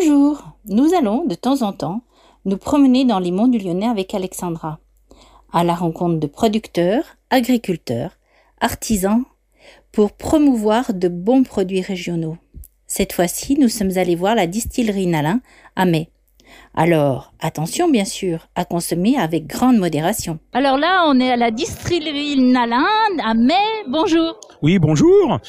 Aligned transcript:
Bonjour, 0.00 0.56
nous 0.64 0.94
allons 0.94 1.26
de 1.26 1.34
temps 1.34 1.60
en 1.60 1.74
temps 1.74 2.00
nous 2.46 2.56
promener 2.56 3.04
dans 3.04 3.18
les 3.18 3.30
monts 3.30 3.48
du 3.48 3.58
Lyonnais 3.58 3.88
avec 3.88 4.14
Alexandra, 4.14 4.78
à 5.52 5.62
la 5.62 5.74
rencontre 5.74 6.18
de 6.18 6.26
producteurs, 6.26 7.04
agriculteurs, 7.28 8.12
artisans, 8.62 9.24
pour 9.92 10.12
promouvoir 10.12 10.94
de 10.94 11.08
bons 11.08 11.42
produits 11.42 11.82
régionaux. 11.82 12.38
Cette 12.86 13.12
fois-ci, 13.12 13.58
nous 13.58 13.68
sommes 13.68 13.98
allés 13.98 14.14
voir 14.14 14.34
la 14.34 14.46
distillerie 14.46 15.06
Nalin 15.06 15.40
à 15.76 15.84
Mai. 15.84 16.08
Alors, 16.74 17.34
attention 17.38 17.90
bien 17.90 18.06
sûr, 18.06 18.48
à 18.54 18.64
consommer 18.64 19.18
avec 19.18 19.46
grande 19.46 19.76
modération. 19.76 20.38
Alors 20.54 20.78
là, 20.78 21.04
on 21.08 21.20
est 21.20 21.30
à 21.30 21.36
la 21.36 21.50
distillerie 21.50 22.38
Nalin 22.40 22.86
à 23.22 23.34
Mai. 23.34 23.54
Bonjour. 23.86 24.40
Oui, 24.62 24.78
bonjour. 24.78 25.40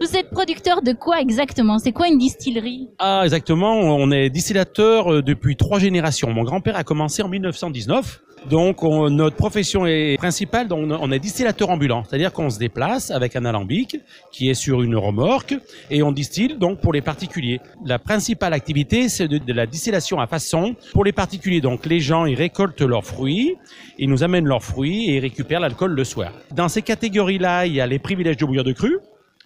Vous 0.00 0.16
êtes 0.16 0.30
producteur 0.30 0.80
de 0.82 0.92
quoi 0.92 1.20
exactement? 1.20 1.78
C'est 1.78 1.90
quoi 1.92 2.06
une 2.08 2.18
distillerie? 2.18 2.88
Ah, 3.00 3.22
exactement. 3.24 3.72
On 3.80 4.10
est 4.12 4.30
distillateur 4.30 5.12
euh, 5.12 5.22
depuis 5.22 5.56
trois 5.56 5.80
générations. 5.80 6.30
Mon 6.32 6.44
grand-père 6.44 6.76
a 6.76 6.84
commencé 6.84 7.20
en 7.22 7.28
1919. 7.28 8.20
Donc, 8.48 8.84
on- 8.84 9.10
notre 9.10 9.34
profession 9.34 9.84
est 9.86 10.16
principale. 10.16 10.68
Donc, 10.68 10.88
on 11.00 11.10
est 11.10 11.18
distillateur 11.18 11.70
ambulant. 11.70 12.04
C'est-à-dire 12.04 12.32
qu'on 12.32 12.48
se 12.48 12.60
déplace 12.60 13.10
avec 13.10 13.34
un 13.34 13.44
alambic 13.44 13.96
qui 14.30 14.48
est 14.48 14.54
sur 14.54 14.82
une 14.82 14.94
remorque 14.94 15.56
et 15.90 16.04
on 16.04 16.12
distille 16.12 16.54
donc 16.56 16.80
pour 16.80 16.92
les 16.92 17.02
particuliers. 17.02 17.60
La 17.84 17.98
principale 17.98 18.52
activité, 18.52 19.08
c'est 19.08 19.26
de, 19.26 19.38
de 19.38 19.52
la 19.52 19.66
distillation 19.66 20.20
à 20.20 20.28
façon 20.28 20.76
pour 20.92 21.04
les 21.04 21.12
particuliers. 21.12 21.60
Donc, 21.60 21.84
les 21.86 21.98
gens, 21.98 22.24
ils 22.26 22.36
récoltent 22.36 22.80
leurs 22.82 23.04
fruits, 23.04 23.56
ils 23.98 24.08
nous 24.08 24.22
amènent 24.22 24.46
leurs 24.46 24.62
fruits 24.62 25.10
et 25.10 25.16
ils 25.16 25.20
récupèrent 25.20 25.58
l'alcool 25.60 25.90
le 25.90 26.04
soir. 26.04 26.30
Dans 26.54 26.68
ces 26.68 26.82
catégories-là, 26.82 27.66
il 27.66 27.74
y 27.74 27.80
a 27.80 27.86
les 27.88 27.98
privilèges 27.98 28.36
de 28.36 28.46
bouilleur 28.46 28.64
de 28.64 28.72
cru. 28.72 28.98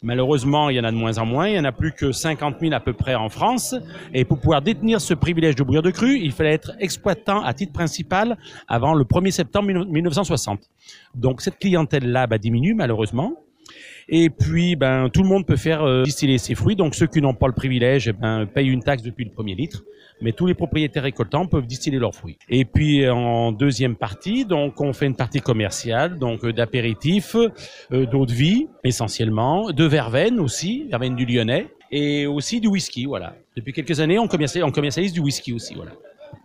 Malheureusement, 0.02 0.69
il 0.69 0.77
y 0.77 0.80
en 0.80 0.84
a 0.84 0.91
de 0.91 0.97
moins 0.97 1.19
en 1.19 1.27
moins. 1.27 1.48
Il 1.48 1.55
y 1.55 1.59
en 1.59 1.65
a 1.65 1.73
plus 1.73 1.92
que 1.92 2.10
50 2.10 2.56
000 2.60 2.73
à 2.73 2.80
peu 2.80 2.93
près 2.93 3.15
en 3.15 3.29
France. 3.29 3.74
Et 4.12 4.24
pour 4.24 4.38
pouvoir 4.38 4.60
détenir 4.60 5.01
ce 5.01 5.15
privilège 5.15 5.55
de 5.55 5.62
bouilleur 5.62 5.83
de 5.83 5.91
cru, 5.91 6.19
il 6.19 6.33
fallait 6.33 6.52
être 6.52 6.73
exploitant 6.80 7.43
à 7.43 7.55
titre 7.55 7.73
principal 7.73 8.37
avant 8.66 8.95
le 8.95 9.04
1er 9.04 9.30
septembre 9.30 9.68
1960. 9.87 10.60
Donc 11.15 11.41
cette 11.41 11.59
clientèle-là 11.59 12.26
bah, 12.26 12.38
diminue 12.38 12.74
malheureusement. 12.74 13.37
Et 14.09 14.30
puis, 14.30 14.76
ben, 14.76 15.09
tout 15.09 15.23
le 15.23 15.28
monde 15.28 15.46
peut 15.46 15.56
faire 15.56 15.82
euh, 15.82 16.02
distiller 16.02 16.38
ses 16.38 16.54
fruits. 16.54 16.76
Donc 16.76 16.95
ceux 16.95 17.06
qui 17.06 17.20
n'ont 17.20 17.34
pas 17.34 17.46
le 17.46 17.54
privilège, 17.54 18.09
eh 18.09 18.12
ben, 18.12 18.46
payent 18.46 18.68
une 18.68 18.82
taxe 18.82 19.02
depuis 19.02 19.24
le 19.24 19.30
premier 19.30 19.54
litre. 19.54 19.84
Mais 20.20 20.32
tous 20.32 20.46
les 20.46 20.54
propriétaires 20.54 21.02
récoltants 21.02 21.46
peuvent 21.46 21.66
distiller 21.66 21.98
leurs 21.98 22.14
fruits. 22.14 22.38
Et 22.48 22.64
puis 22.64 23.09
en 23.09 23.51
deuxième 23.51 23.96
partie, 23.96 24.45
donc 24.45 24.80
on 24.80 24.92
fait 24.92 25.06
une 25.06 25.16
partie 25.16 25.40
commerciale, 25.40 26.18
donc 26.18 26.45
euh, 26.45 26.52
d'apéritifs, 26.52 27.34
euh, 27.34 28.06
d'eau 28.06 28.26
de 28.26 28.32
vie 28.32 28.68
essentiellement, 28.84 29.70
de 29.70 29.84
verveine 29.84 30.38
aussi, 30.38 30.86
verveine 30.88 31.16
du 31.16 31.26
Lyonnais, 31.26 31.66
et 31.90 32.26
aussi 32.26 32.60
du 32.60 32.68
whisky. 32.68 33.07
Voilà. 33.07 33.34
Depuis 33.57 33.73
quelques 33.73 34.01
années, 34.01 34.18
on 34.18 34.29
commercialise, 34.29 34.64
on 34.64 34.73
commercialise 34.73 35.12
du 35.12 35.20
whisky 35.20 35.52
aussi. 35.52 35.74
Voilà. 35.74 35.92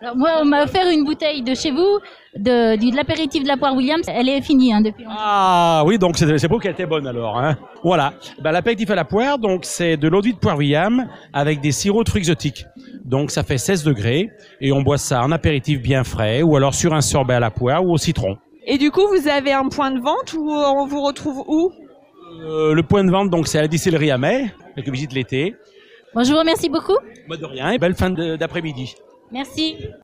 Alors 0.01 0.15
moi, 0.15 0.29
on 0.41 0.45
m'a 0.45 0.63
offert 0.63 0.87
une 0.89 1.03
bouteille 1.03 1.41
de 1.41 1.55
chez 1.55 1.71
vous, 1.71 1.99
de, 2.35 2.95
l'apéritif 2.95 3.43
de 3.43 3.47
la 3.47 3.57
poire 3.57 3.75
Williams. 3.75 4.05
Elle 4.07 4.29
est 4.29 4.41
finie 4.41 4.73
hein, 4.73 4.81
depuis. 4.81 5.03
longtemps. 5.03 5.15
Ah 5.19 5.83
oui, 5.85 5.97
donc 5.97 6.17
c'est 6.17 6.47
beau 6.47 6.59
qu'elle 6.59 6.73
était 6.73 6.85
bonne 6.85 7.07
alors. 7.07 7.37
Hein. 7.37 7.57
Voilà. 7.83 8.13
Ben, 8.41 8.51
L'apéritif 8.51 8.89
à 8.91 8.95
la 8.95 9.05
poire, 9.05 9.39
donc 9.39 9.65
c'est 9.65 9.97
de 9.97 10.07
l'eau 10.07 10.21
de 10.21 10.27
vie 10.27 10.33
de 10.33 10.39
poire 10.39 10.57
William 10.57 11.07
avec 11.33 11.61
des 11.61 11.71
sirops 11.71 12.03
de 12.03 12.09
fruits 12.09 12.21
exotiques. 12.21 12.65
Donc 13.05 13.31
ça 13.31 13.43
fait 13.43 13.57
16 13.57 13.83
degrés 13.83 14.29
et 14.61 14.71
on 14.71 14.81
boit 14.81 14.97
ça 14.97 15.21
en 15.23 15.31
apéritif 15.31 15.81
bien 15.81 16.03
frais 16.03 16.41
ou 16.41 16.55
alors 16.55 16.73
sur 16.73 16.93
un 16.93 17.01
sorbet 17.01 17.35
à 17.35 17.39
la 17.39 17.51
poire 17.51 17.83
ou 17.83 17.93
au 17.93 17.97
citron. 17.97 18.35
Et 18.65 18.77
du 18.77 18.91
coup, 18.91 19.07
vous 19.07 19.27
avez 19.27 19.53
un 19.53 19.69
point 19.69 19.91
de 19.91 19.99
vente 19.99 20.33
ou 20.33 20.51
on 20.51 20.85
vous 20.85 21.01
retrouve 21.01 21.43
où? 21.47 21.71
Euh, 22.41 22.73
le 22.73 22.83
point 22.83 23.03
de 23.03 23.09
vente, 23.09 23.29
donc 23.29 23.47
c'est 23.47 23.57
à 23.57 23.61
la 23.61 23.67
distillerie 23.67 24.11
à 24.11 24.17
mai, 24.17 24.51
avec 24.75 24.89
visite 24.89 25.13
l'été. 25.13 25.55
Bon, 26.13 26.23
je 26.23 26.31
vous 26.31 26.37
remercie 26.39 26.69
beaucoup. 26.69 26.97
Moi 27.27 27.37
de 27.37 27.45
rien 27.45 27.71
et 27.71 27.77
belle 27.77 27.95
fin 27.95 28.09
d'après-midi. 28.09 28.95
Merci. 29.31 29.89